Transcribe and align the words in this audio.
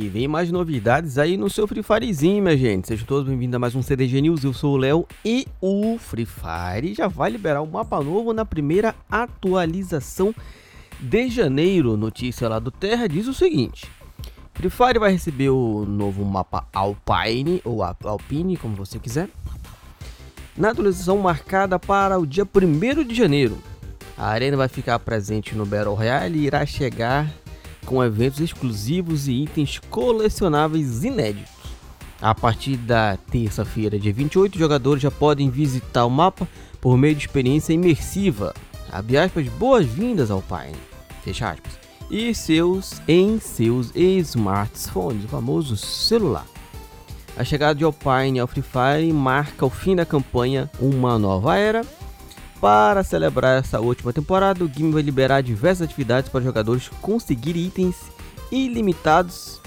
E 0.00 0.08
vem 0.08 0.28
mais 0.28 0.52
novidades 0.52 1.18
aí 1.18 1.36
no 1.36 1.50
seu 1.50 1.66
Free 1.66 1.82
Firezinho, 1.82 2.40
minha 2.40 2.56
gente. 2.56 2.86
Sejam 2.86 3.04
todos 3.04 3.28
bem-vindos 3.28 3.56
a 3.56 3.58
mais 3.58 3.74
um 3.74 3.82
CDG 3.82 4.20
News. 4.20 4.44
Eu 4.44 4.52
sou 4.52 4.74
o 4.74 4.76
Léo 4.76 5.04
e 5.24 5.44
o 5.60 5.98
Free 5.98 6.24
Fire 6.24 6.94
já 6.94 7.08
vai 7.08 7.28
liberar 7.32 7.62
um 7.62 7.66
mapa 7.66 8.00
novo 8.00 8.32
na 8.32 8.44
primeira 8.44 8.94
atualização 9.10 10.32
de 11.00 11.28
janeiro. 11.28 11.96
Notícia 11.96 12.48
lá 12.48 12.60
do 12.60 12.70
Terra 12.70 13.08
diz 13.08 13.26
o 13.26 13.34
seguinte: 13.34 13.90
Free 14.54 14.70
Fire 14.70 15.00
vai 15.00 15.10
receber 15.10 15.48
o 15.48 15.84
novo 15.84 16.24
mapa 16.24 16.64
Alpine 16.72 17.60
ou 17.64 17.82
Alpine, 17.82 18.56
como 18.56 18.76
você 18.76 19.00
quiser, 19.00 19.28
na 20.56 20.70
atualização 20.70 21.18
marcada 21.18 21.76
para 21.76 22.20
o 22.20 22.24
dia 22.24 22.44
1 22.44 23.02
de 23.02 23.16
janeiro. 23.16 23.58
A 24.16 24.28
arena 24.28 24.56
vai 24.56 24.68
ficar 24.68 24.96
presente 25.00 25.56
no 25.56 25.66
Battle 25.66 25.96
Royale 25.96 26.38
e 26.38 26.46
irá 26.46 26.64
chegar 26.64 27.28
com 27.88 28.04
eventos 28.04 28.40
exclusivos 28.40 29.28
e 29.28 29.44
itens 29.44 29.80
colecionáveis 29.88 31.04
inéditos. 31.04 31.48
A 32.20 32.34
partir 32.34 32.76
da 32.76 33.16
terça-feira, 33.30 33.98
dia 33.98 34.12
28, 34.12 34.58
jogadores 34.58 35.02
já 35.02 35.10
podem 35.10 35.48
visitar 35.48 36.04
o 36.04 36.10
mapa 36.10 36.46
por 36.82 36.98
meio 36.98 37.14
de 37.14 37.24
experiência 37.24 37.72
imersiva. 37.72 38.54
Boas-vindas 39.58 40.30
ao 40.30 40.42
Pine. 40.42 40.76
Fecha 41.24 41.50
aspas. 41.50 41.78
E 42.10 42.34
seus 42.34 43.00
em 43.08 43.40
seus 43.40 43.90
smartphones, 43.96 45.24
o 45.24 45.28
famoso 45.28 45.74
celular. 45.74 46.46
A 47.38 47.44
chegada 47.44 47.74
de 47.74 47.84
Alpine 47.84 48.38
ao 48.38 48.46
Free 48.46 48.62
Fire 48.62 49.12
marca 49.14 49.64
o 49.64 49.70
fim 49.70 49.96
da 49.96 50.04
campanha 50.04 50.70
Uma 50.78 51.18
Nova 51.18 51.56
Era. 51.56 51.86
Para 52.60 53.04
celebrar 53.04 53.60
essa 53.60 53.80
última 53.80 54.12
temporada, 54.12 54.64
o 54.64 54.68
game 54.68 54.92
vai 54.92 55.02
liberar 55.02 55.42
diversas 55.42 55.82
atividades 55.82 56.28
para 56.28 56.42
jogadores 56.44 56.88
conseguirem 57.00 57.66
itens 57.66 57.96
ilimitados 58.50 59.60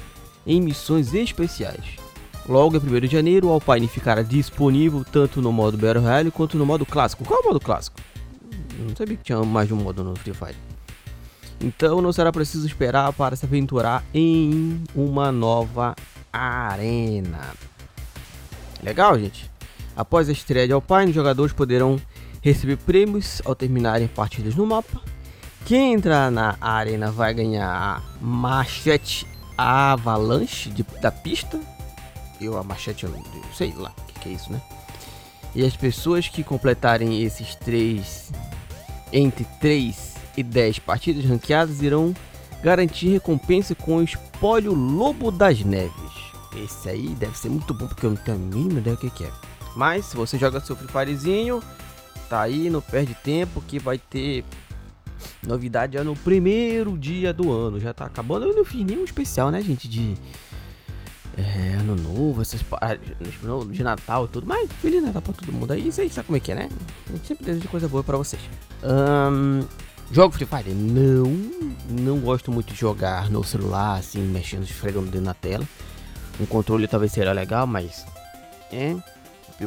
em 0.45 0.59
missões 0.59 1.13
especiais. 1.13 2.01
Logo 2.49 2.75
em 2.75 2.79
1 2.79 2.99
de 3.01 3.07
janeiro, 3.07 3.47
o 3.47 3.51
Alpine 3.51 3.87
ficará 3.87 4.21
disponível 4.23 5.05
tanto 5.09 5.41
no 5.41 5.53
modo 5.53 5.77
Battle 5.77 6.03
Royale 6.03 6.31
quanto 6.31 6.57
no 6.57 6.65
modo 6.65 6.85
clássico. 6.85 7.23
Qual 7.23 7.39
é 7.39 7.43
o 7.43 7.47
modo 7.47 7.59
clássico? 7.59 7.97
Não 8.77 8.95
sabia 8.95 9.15
que 9.15 9.23
tinha 9.23 9.41
mais 9.43 9.67
de 9.67 9.73
um 9.73 9.77
modo 9.77 10.03
no 10.03 10.15
Free 10.15 10.33
Fire. 10.33 10.57
Então 11.61 12.01
não 12.01 12.11
será 12.11 12.31
preciso 12.31 12.65
esperar 12.65 13.13
para 13.13 13.35
se 13.35 13.45
aventurar 13.45 14.03
em 14.13 14.83
uma 14.95 15.31
nova 15.31 15.95
Arena. 16.33 17.51
Legal, 18.83 19.17
gente? 19.19 19.49
Após 19.95 20.27
a 20.27 20.31
estreia 20.31 20.65
de 20.65 20.73
Alpine, 20.73 21.09
os 21.09 21.15
jogadores 21.15 21.53
poderão 21.53 22.01
receber 22.41 22.77
prêmios 22.77 23.41
ao 23.45 23.55
terminarem 23.55 24.07
partidas 24.07 24.55
no 24.55 24.65
mapa. 24.65 24.99
Quem 25.65 25.93
entrar 25.93 26.31
na 26.31 26.57
arena 26.59 27.11
vai 27.11 27.33
ganhar 27.33 27.69
a 27.69 28.01
machete 28.19 29.27
avalanche 29.57 30.69
de, 30.71 30.83
da 30.99 31.11
pista. 31.11 31.59
Eu, 32.39 32.57
a 32.57 32.63
machete, 32.63 33.03
eu, 33.03 33.11
eu 33.11 33.43
sei 33.55 33.71
lá 33.77 33.93
o 33.95 34.05
que, 34.05 34.19
que 34.19 34.29
é 34.29 34.31
isso, 34.33 34.51
né? 34.51 34.59
E 35.53 35.63
as 35.65 35.75
pessoas 35.75 36.27
que 36.27 36.43
completarem 36.43 37.21
esses 37.21 37.55
três, 37.55 38.31
entre 39.13 39.45
3 39.59 40.15
e 40.37 40.43
10 40.43 40.79
partidas 40.79 41.25
ranqueadas, 41.25 41.81
irão 41.81 42.15
garantir 42.63 43.09
recompensa 43.09 43.75
com 43.75 43.97
o 43.97 44.03
espólio 44.03 44.73
Lobo 44.73 45.29
das 45.29 45.61
Neves. 45.61 45.91
Esse 46.55 46.89
aí 46.89 47.09
deve 47.09 47.37
ser 47.37 47.49
muito 47.49 47.73
bom 47.73 47.87
porque 47.87 48.05
eu 48.05 48.11
não 48.11 48.17
tenho 48.17 48.37
a 48.37 48.39
mínima 48.39 48.79
ideia 48.79 48.95
do 48.95 49.11
que, 49.11 49.23
é. 49.23 49.31
Mas 49.75 50.05
se 50.05 50.15
você 50.15 50.37
joga 50.37 50.59
seu 50.59 50.75
Free 50.75 50.87
Firezinho, 50.87 51.61
tá 52.29 52.41
aí, 52.41 52.69
não 52.69 52.81
perde 52.81 53.13
tempo 53.15 53.61
que 53.61 53.79
vai 53.79 53.97
ter 53.97 54.43
novidade 55.45 55.97
já 55.97 56.03
no 56.03 56.15
primeiro 56.15 56.97
dia 56.97 57.33
do 57.33 57.51
ano. 57.51 57.79
Já 57.79 57.93
tá 57.93 58.05
acabando. 58.05 58.45
Eu 58.45 58.55
não 58.55 58.65
fiz 58.65 58.85
nenhum 58.85 59.03
especial, 59.03 59.51
né, 59.51 59.61
gente? 59.61 59.87
De 59.87 60.15
é, 61.37 61.75
ano 61.79 61.95
novo, 61.95 62.41
essas 62.41 62.63
de 63.71 63.83
Natal 63.83 64.25
e 64.25 64.27
tudo. 64.27 64.47
Mas 64.47 64.69
Feliz 64.81 65.01
Natal 65.01 65.21
pra 65.21 65.33
todo 65.33 65.51
mundo 65.51 65.71
aí. 65.71 65.87
Isso 65.87 66.01
aí 66.01 66.09
sabe 66.09 66.27
como 66.27 66.37
é 66.37 66.39
que 66.39 66.51
é, 66.51 66.55
né? 66.55 66.69
A 67.09 67.13
gente 67.13 67.27
sempre 67.27 67.45
deseja 67.45 67.67
coisa 67.67 67.87
boa 67.87 68.03
pra 68.03 68.17
vocês. 68.17 68.41
Um, 68.83 69.65
jogo 70.11 70.33
Free 70.33 70.45
Fire? 70.45 70.73
Não. 70.73 71.61
Não 71.89 72.19
gosto 72.19 72.51
muito 72.51 72.73
de 72.73 72.79
jogar 72.79 73.29
no 73.29 73.43
celular, 73.43 73.99
assim, 73.99 74.21
mexendo, 74.21 74.63
esfregando 74.63 75.07
dentro 75.07 75.25
na 75.25 75.33
tela. 75.33 75.67
Um 76.39 76.45
controle 76.45 76.87
talvez 76.87 77.11
seria 77.11 77.33
legal, 77.33 77.65
mas. 77.65 78.05
É. 78.71 78.95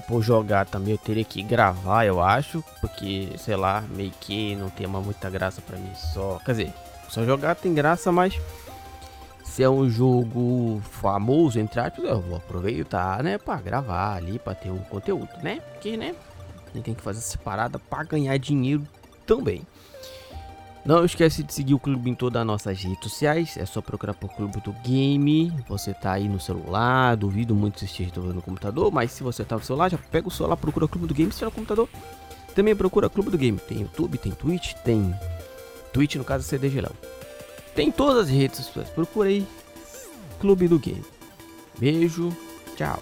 Por 0.03 0.23
jogar 0.23 0.67
também 0.67 0.93
eu 0.93 0.99
teria 0.99 1.25
que 1.25 1.43
gravar, 1.43 2.05
eu 2.05 2.23
acho. 2.23 2.63
Porque, 2.81 3.31
sei 3.39 3.57
lá, 3.57 3.83
meio 3.91 4.13
que 4.21 4.55
não 4.57 4.71
tem 4.71 4.87
mais 4.87 5.05
muita 5.05 5.31
graça 5.31 5.61
pra 5.63 5.79
mim 5.79 5.93
só. 6.13 6.41
Quer 6.45 6.51
dizer, 6.53 6.75
só 7.09 7.25
jogar 7.25 7.55
tem 7.55 7.75
graça, 7.75 8.11
mas. 8.13 8.39
Se 9.45 9.63
é 9.63 9.71
um 9.71 9.89
jogo 9.89 10.83
famoso, 10.91 11.61
entre 11.61 11.79
aspas, 11.79 12.05
eu 12.05 12.21
vou 12.21 12.39
aproveitar, 12.39 13.23
né? 13.23 13.39
Pra 13.39 13.57
gravar 13.57 14.17
ali, 14.17 14.39
pra 14.39 14.55
ter 14.55 14.71
um 14.71 14.79
conteúdo, 14.79 15.29
né? 15.43 15.61
Porque, 15.73 15.97
né? 15.97 16.15
Tem 16.83 16.93
que 16.95 17.03
fazer 17.03 17.21
essa 17.21 17.39
parada 17.39 17.79
pra 17.79 18.03
ganhar 18.03 18.37
dinheiro 18.37 18.83
também. 19.25 19.63
Não 20.85 21.03
esquece 21.03 21.43
de 21.43 21.53
seguir 21.53 21.73
o 21.73 21.79
clube 21.79 22.11
em 22.11 22.15
todas 22.15 22.41
as 22.41 22.47
nossas 22.47 22.83
redes 22.83 23.03
sociais. 23.03 23.57
É 23.57 23.65
só 23.65 23.81
procurar 23.81 24.13
por 24.13 24.29
Clube 24.35 24.61
do 24.61 24.73
Game. 24.85 25.51
Você 25.67 25.95
tá 25.95 26.13
aí 26.13 26.29
no 26.29 26.39
celular. 26.39 27.17
Duvido 27.17 27.55
muito 27.55 27.79
se 27.79 27.87
esteja 27.87 28.21
no 28.21 28.43
computador. 28.43 28.93
Mas 28.93 29.11
se 29.13 29.23
você 29.23 29.45
tá 29.45 29.57
no 29.57 29.63
celular, 29.63 29.91
já 29.91 29.97
pega 29.97 30.29
o 30.29 30.31
celular, 30.31 30.57
procura 30.57 30.85
o 30.85 30.89
Clube 30.89 31.07
do 31.07 31.15
Game. 31.15 31.33
Se 31.33 31.39
tiver 31.39 31.47
no 31.47 31.53
computador, 31.53 31.89
também 32.55 32.77
procura 32.77 33.09
Clube 33.09 33.31
do 33.31 33.39
Game. 33.39 33.59
Tem 33.59 33.81
YouTube, 33.81 34.19
tem 34.19 34.33
Twitch, 34.33 34.75
tem. 34.85 35.15
Twitch 35.91 36.17
no 36.17 36.25
caso 36.25 36.45
é 36.45 36.49
CDG. 36.49 36.83
Tem 37.75 37.91
todas 37.91 38.25
as 38.25 38.29
redes 38.29 38.59
sociais. 38.59 38.91
Procura 38.91 39.31
aí 39.31 39.47
Clube 40.39 40.69
do 40.69 40.79
Game. 40.79 41.05
Beijo, 41.79 42.31
tchau. 42.77 43.01